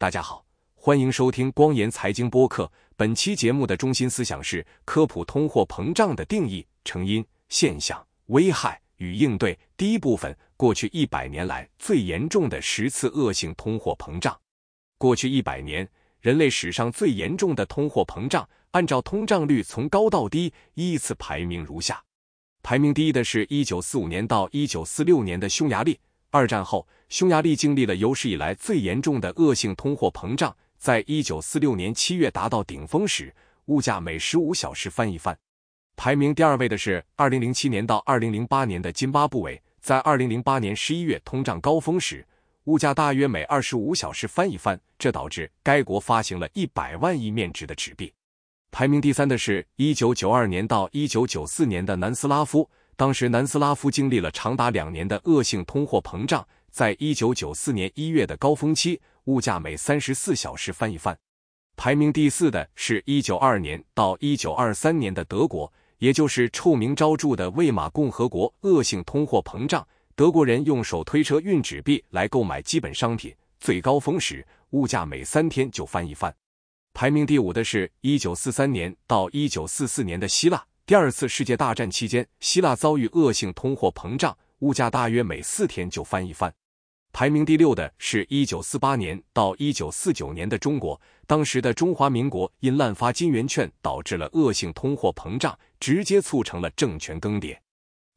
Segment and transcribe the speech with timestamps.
[0.00, 0.46] 大家好，
[0.76, 2.70] 欢迎收听光言财经播客。
[2.94, 9.58] 本期节目的中心思想是科普通货膨胀的定义、成因、现象、危害与应对。
[9.76, 14.38] 第一部分：过去一百年来最严重的十次恶性通货膨胀。
[14.98, 15.90] 过去一百年，
[16.20, 22.00] 人类史上最严重的通货膨胀，按照通胀率从高到低依次排名如下：
[22.62, 25.98] 排名第一的是1945年到1946年的匈牙利。
[26.30, 30.54] 二战后，匈牙利经历了有史以来最严重的恶性通货膨胀。
[30.76, 33.34] 在一九四六年七月达到顶峰时，
[33.66, 35.36] 物价每十五小时翻一番。
[35.96, 39.60] 排名第二位的是二零零七年到二零零八年的津巴布韦。
[39.80, 42.26] 在二零零八年十一月通胀高峰时，
[42.64, 48.12] 物价大约每二十五小时翻一番，这导致该国发行了一百万亿面值的纸币。
[48.70, 52.68] 排名第三的是一九九二年到一九九四年的南斯拉夫。
[52.98, 56.44] 当时，南斯拉夫经历了长达两年的恶性通货膨胀。
[56.68, 61.16] 在一九九四年一月的高峰期，物价每三十四小时翻一番。
[61.76, 68.52] 排名第四的是一九二二年到一九二三年的德国，也就是臭名昭著的魏玛共和国。
[68.62, 76.34] 恶性通货膨胀，德国人用手推车运纸币来购买基本商品，最高峰时，物价每三天就翻一番。
[76.94, 80.64] 排名第五的是一九四三年到一九四四年的希腊。
[80.88, 86.50] 第二次世界大战期间，希腊遭遇恶性通货膨胀，物价大约每四天就翻一番。
[87.12, 97.54] 排名第六的是一九四八年到一九四九年的中国，当时的中华民国因滥发金圆券导致了恶性通货膨胀，直接促成了政权更迭。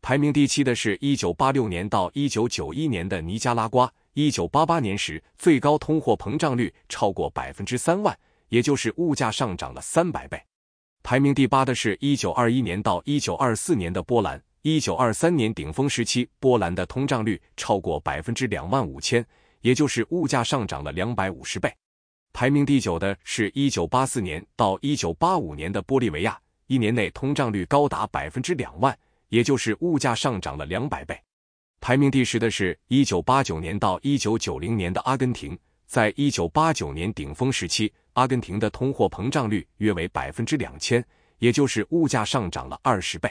[0.01, 10.41] 排名第七的是一九八六年到一九九一年的尼加拉瓜，一九八八年时最高通货膨胀率超过百分之三万，也就是物价上涨了三百倍。
[11.03, 14.41] 排名第八的是1921年到1924年的波兰。
[14.63, 19.25] 1923年顶峰时期，波兰的通胀率超过百分之两万五千，
[19.61, 21.73] 也就是物价上涨了两百五十倍。
[22.31, 28.95] 排名第九的是1984年到1985年的玻利维亚，一年内通胀率高达百分之两万，
[29.29, 31.19] 也就是物价上涨了两百倍。
[31.81, 35.57] 排名第十的是1989年到1990年的阿根廷。
[35.91, 41.05] 在一九八九年顶峰时期，阿根廷的通货膨胀率约为百分之两千，
[41.39, 43.29] 也就是物价上涨了二十倍。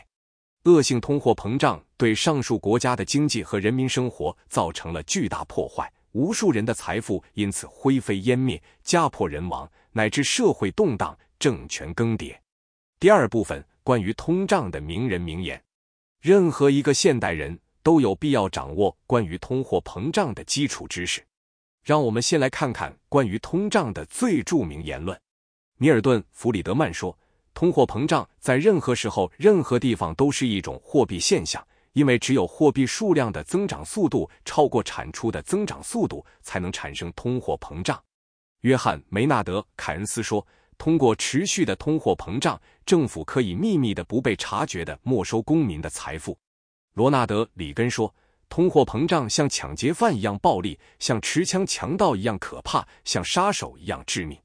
[0.65, 12.37] 恶性通货膨胀对上述国家的经济和人民生活造成了巨大破坏，无数人的财富因此灰飞烟灭，家破人亡，乃至社会动荡、政权更迭。
[12.98, 15.59] 第二部分关于通胀的名人名言，
[16.21, 21.25] 任何一个现代人都有必要掌握关于通货膨胀的基础知识。
[21.83, 25.19] 让我们先来看看关于通胀的最著名言论。
[25.79, 27.19] 米尔顿·弗里德曼说
[27.55, 37.99] ：“通货膨胀在任何时候、任何地方都是一种货币现象，因为只有货币数量的增长速度超过产出的增长速度，才能产生通货膨胀。”
[38.61, 40.47] 约翰·梅纳德·凯恩斯说
[40.77, 46.37] ：“通过持续的通货膨胀，政府可以秘密的、不被察觉的没收公民的财富。”
[46.93, 48.15] 罗纳德·里根说。
[48.50, 54.37] 通货膨胀像抢劫犯一样暴力，像持枪强盗一样可怕，像杀手一样致命。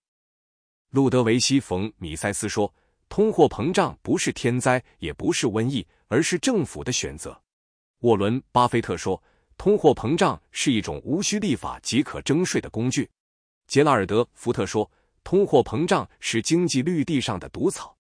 [0.92, 2.72] 路德维希·冯·米塞斯说
[3.10, 7.42] ：“通货膨胀不是天灾，也不是瘟疫，而是政府的选择。”
[8.02, 9.22] 沃伦·巴菲特说
[9.58, 13.10] ：“通货膨胀是一种无需立法即可征税的工具。”
[13.68, 14.90] 杰拉尔德·福特说
[15.26, 17.98] ：“通货膨胀是经济绿地上的毒草。”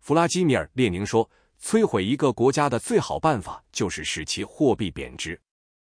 [0.00, 1.28] 弗拉基米尔·列宁说。
[1.62, 5.40] 摧毁一个国家的最好办法就是使其货币贬值。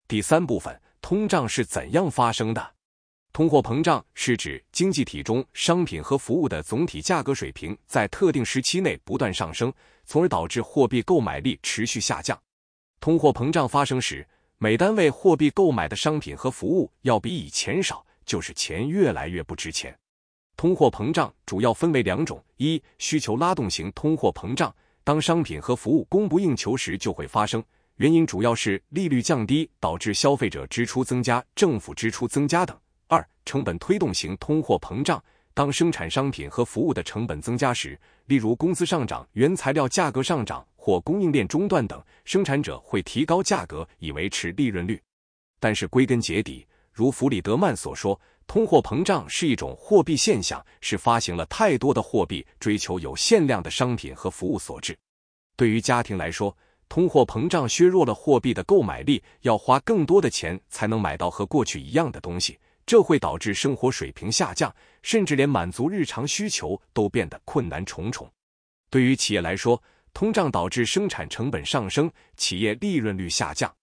[0.05, 2.73] 第三部分，通胀是怎样发生的？
[3.31, 9.73] 通货膨胀是指经济体中商品和服务的总体价格水平在特定时期内不断上升，
[10.05, 12.37] 从而导致货币购买力持续下降。
[12.99, 14.27] 通货膨胀发生时，
[14.57, 19.97] 每单位货币购买的商品和服务要比以前少，就是钱越来越不值钱。
[20.57, 24.75] 通货膨胀主要分为两种：一、需求拉动型通货膨胀。
[25.03, 27.63] 当商品和服务供不应求时，就会发生。
[27.95, 32.77] 原因主要是利率降低导致消费者支出增加、政府支出增加等。
[33.07, 35.23] 二、成本推动型通货膨胀。
[35.53, 45.01] 当生产商品和服务的成本增加时，例如工资上涨、原材料价格上涨或供应链中断等，生产者会提高价格以维持利润率。
[45.59, 48.19] 但是归根结底，如弗里德曼所说。
[48.53, 54.93] 通货膨胀是一种货币现象，是发行了太多的货币，追求有限量的商品和服务所致。
[55.55, 56.53] 对于家庭来说，
[56.89, 68.29] 通货膨胀削弱了货币的购买力，要花更多的钱才能买到和过去一样的东西，这会导致生活水平下降，甚至连满足日常需求都变得困难重重。
[68.89, 69.81] 对于企业来说，
[70.13, 73.73] 通胀导致生产成本上升，企业利润率下降，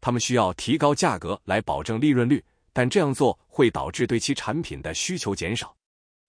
[0.00, 2.44] 他们需要提高价格来保证利润率。
[2.78, 5.74] 但这样做会导致对其产品的需求减少。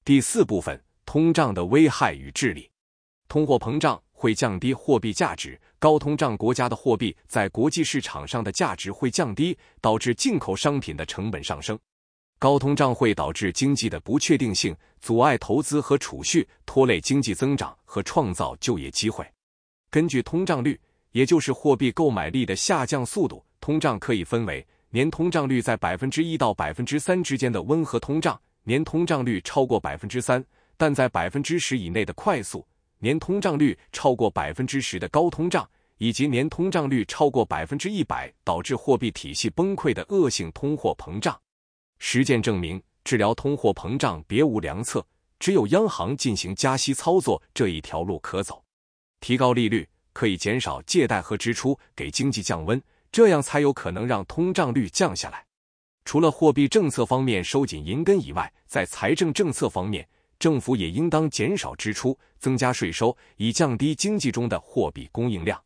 [0.04, 2.68] 第四部分，通胀的危害与治理。
[3.28, 11.78] 通货膨胀会降低货币价值，高通胀国家的货币在国际市场上的价值会降低，导致进口商品的成本上升。
[12.40, 19.24] 高通胀会导致经济的不确定性，阻碍投资和储蓄，拖累经济增长和创造就业机会。
[19.92, 20.81] 根据通胀率，
[21.12, 30.44] 也就是货币购买力的下降速度，通胀可以分为年通胀率在百分之一到百分之三之间的温和通胀，年通胀率超过百分之三
[30.77, 32.65] 但在百分之十以内的快速，
[32.97, 35.69] 年通胀率超过百分之十的高通胀，
[36.00, 41.39] 以及年通胀率超过百分之一百导致货币体系崩溃的恶性通货膨胀。
[42.00, 45.06] 实践证明，治疗通货膨胀别无良策，
[45.38, 48.63] 只有央行进行加息操作这一条路可走。
[49.21, 55.45] 提高利率可以减少借贷和支出，给经济降温，这样才有可能让通胀率降下来。
[56.06, 60.07] 除了货币政策方面收紧银根以外，在财政政策方面，
[60.39, 65.61] 政府也应当减少支出，增加税收，以降低经济中的货币供应量。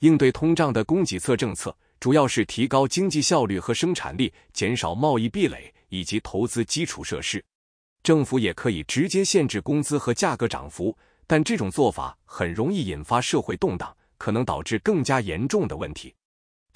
[0.00, 1.76] 应对通胀的供给侧政策。
[1.98, 7.42] 主要是提高经济效率和生产力，减少贸易壁垒以及投资基础设施。
[8.02, 10.94] 政府也可以直接限制工资和价格涨幅，
[11.26, 16.14] 但这种做法很容易引发社会动荡，可能导致更加严重的问题。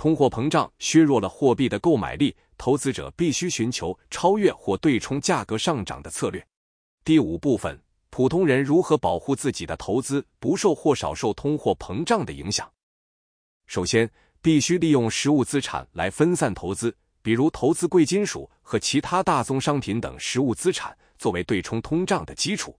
[0.01, 6.43] 通货膨胀削弱了货币的购买力，投资者必须寻求超越或对冲价格上涨的策略。
[7.05, 12.73] 第五部分：普通人如何保护自己的投资不受或少受通货膨胀的影响？
[13.67, 14.11] 首先。
[14.43, 22.75] 必须利用实物资产来分散投资，比如投资贵金属和其他大宗商品等实物资产，作为对冲通胀的基础。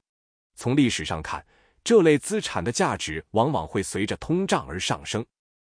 [0.55, 1.45] 从历史上看，
[1.83, 5.23] 这类资产的价值往往会随着通胀而上升。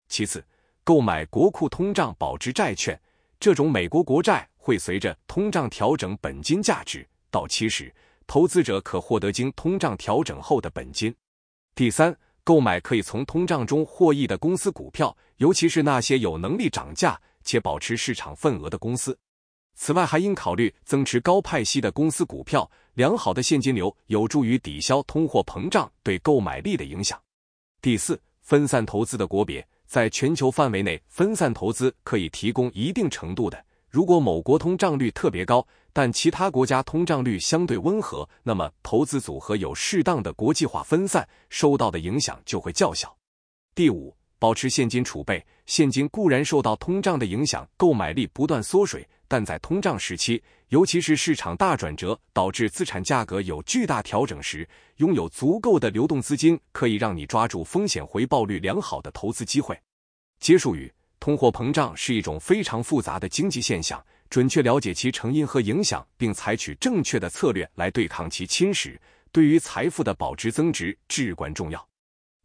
[0.07, 0.41] 其次，
[0.83, 2.99] 购买国库通胀保值债券，
[3.39, 7.93] 这种美国国债会随着通胀调整本金价值，到期时
[8.27, 11.13] 投资者可获得经通胀调整后的本金。
[11.75, 12.15] 第三。
[12.45, 19.17] 购买可以从通胀中获益的公司股票，尤其是那些有能力涨价且保持市场份额的公司。
[19.75, 22.69] 此外，还应考虑增持高派息的公司股票。
[22.95, 27.17] 良好的现金流有助于抵消通货膨胀对购买力的影响。
[27.81, 33.63] 第四，分散投资的国别，在全球范围内分散投资可以提供一定程度的。
[33.91, 35.63] 如果某国通胀率特别高，
[35.93, 43.15] 但其他国家通胀率相对温和，那么投资组合有适当的国际化分散，受到的影响就会较小。
[43.75, 45.45] 第五，保持现金储备。
[45.67, 59.75] 现金固然受到通胀的影响，购买力不断缩水，但在通胀时期，尤其是市场大转折导致资产价格有巨大调整时，拥有足够的流动资金可以让你抓住风险回报率良好的投资机会。
[60.39, 60.93] 结束语。
[61.19, 68.95] 通货膨胀是一种非常复杂的经济现象，准确了解其成因和影响，并采取正确的策略来对抗其侵蚀，
[69.31, 71.83] 对于财富的保值增值至关重要。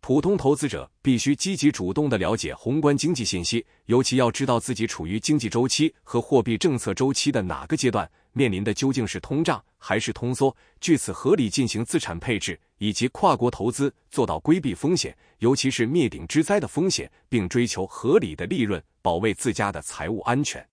[0.08, 12.58] 普通投资者必须积极主动地了解宏观经济信息，尤其要知道自己处于经济周期和货币政策周期的哪个阶段，面临的究竟是通胀还是通缩，据此合理进行资产配置。
[12.78, 20.66] 以及跨国投资，做到规避风险，尤其是灭顶之灾的风险，并追求合理的利润，保卫自家的财务安全。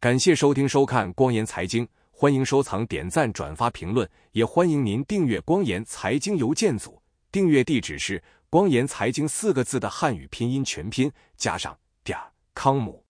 [0.00, 7.00] 感谢收听收看光言财经，欢迎收藏、点赞、转发、评论，也欢迎您订阅光言财经邮件组。
[7.30, 13.02] 订阅地址是“光言财经”四个字的汉语拼音全拼加上点儿康姆。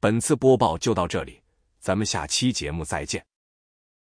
[0.00, 1.42] 本次播报就到这里，
[1.78, 3.29] 咱们下期节目再见。